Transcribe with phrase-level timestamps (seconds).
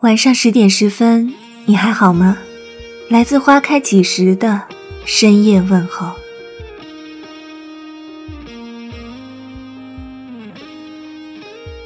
[0.00, 1.34] 晚上十点十分，
[1.66, 2.38] 你还好吗？
[3.10, 4.62] 来自花开几时的
[5.04, 6.12] 深夜问候。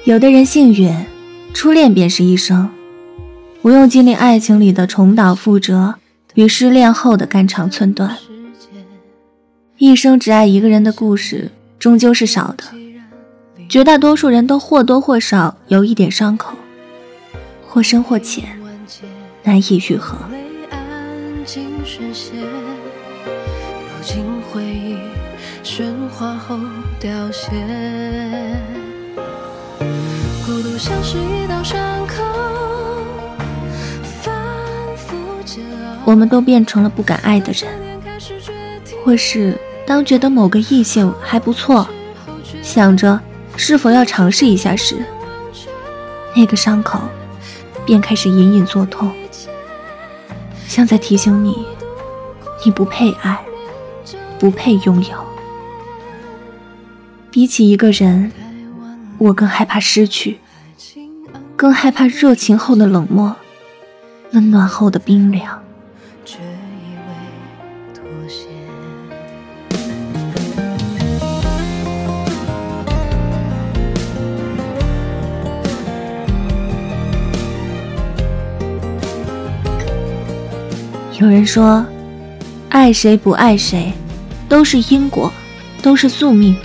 [0.05, 0.95] 有的人幸运，
[1.53, 2.71] 初恋便是一生，
[3.61, 5.97] 不用经历爱情里的重蹈覆辙
[6.35, 8.17] 与失恋后的肝肠寸断。
[9.79, 11.51] 一生只爱一个人的故事，
[11.81, 12.63] 终究是少的。
[13.69, 16.55] 绝大多数人都或多或少有一点伤口。
[17.75, 18.57] 或深或浅，
[19.43, 20.17] 难以愈合。
[36.05, 37.69] 我们都变成了不敢爱的人，
[39.05, 41.89] 或是当觉得某个异性还不错，
[42.63, 43.19] 想着
[43.57, 44.95] 是否要尝试一下时，
[46.37, 47.01] 那个伤口。
[47.85, 49.13] 便开始隐隐作痛，
[50.67, 51.67] 像在提醒你，
[52.65, 53.45] 你不配爱，
[54.39, 55.25] 不配拥有。
[57.31, 58.33] 比起一个人，
[59.19, 60.39] 我更害怕失去，
[61.57, 63.35] 更害怕热情后的冷漠，
[64.33, 65.61] 温暖后的冰凉。
[81.21, 81.87] 有人说，
[82.71, 83.93] 爱谁不爱谁，
[84.49, 85.33] 都是因果，
[85.81, 86.57] 都是宿命。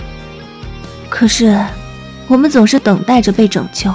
[1.08, 1.56] 可是，
[2.26, 3.94] 我们总是等待着被拯救，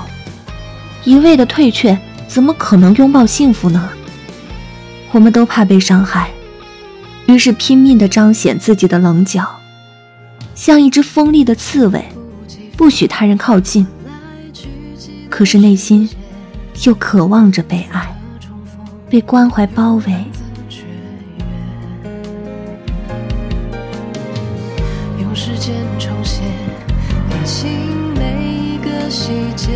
[1.04, 3.90] 一味的退却，怎么可能拥抱幸福呢？
[5.12, 6.30] 我们都怕被伤害，
[7.28, 9.46] 于是拼命的彰显自己的棱角，
[10.54, 12.06] 像一只锋利的刺猬，
[12.78, 13.86] 不许他人靠近。
[15.30, 16.10] 可是内心，
[16.86, 18.16] 又渴望着被爱，
[19.10, 20.26] 被关怀包围。
[25.36, 26.44] 时间重写
[27.30, 27.70] 爱情
[28.14, 29.68] 每一个细节，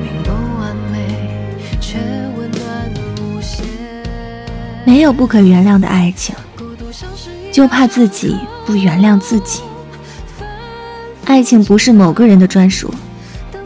[0.00, 0.30] 并不
[0.60, 1.28] 完美，
[1.80, 1.98] 却
[2.38, 3.66] 温暖无限。
[4.84, 6.32] 没有不可原谅的爱情，
[7.50, 9.62] 就怕自己不原谅自己。
[11.24, 12.94] 爱情不是某个人的专属，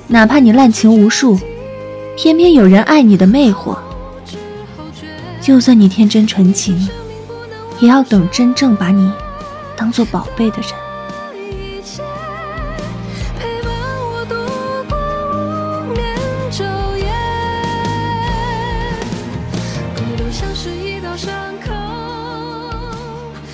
[0.09, 1.39] 哪怕你滥情无数，
[2.17, 3.77] 偏偏有人爱你的魅惑。
[5.43, 6.89] 就算你天真纯情，
[7.79, 9.13] 也要等真正把你。
[9.81, 10.71] 当做宝贝的人。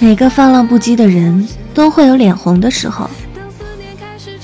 [0.01, 3.09] 每个放浪不羁的人都会有脸红的时候，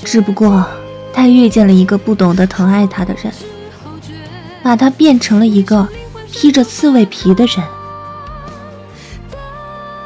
[0.05, 0.65] 只不过
[1.13, 3.33] 他遇见了一个不懂得疼爱他的人，
[4.63, 5.85] 把他变成了一个
[6.31, 7.57] 披着刺猬皮的人。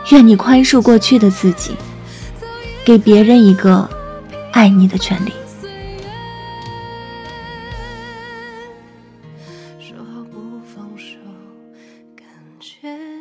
[0.10, 1.72] 愿你宽恕过去的自己，
[2.86, 3.90] 给别人一个
[4.52, 5.32] 爱你的权利。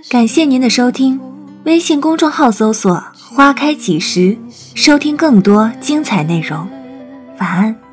[0.09, 1.21] 感谢您的收听，
[1.65, 4.39] 微信公众号搜索“花开几时”，
[4.75, 6.67] 收听更多精彩内容。
[7.39, 7.86] 晚安。